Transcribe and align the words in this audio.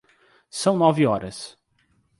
São 0.49 0.77
nove 0.77 1.05
horas. 1.05 1.55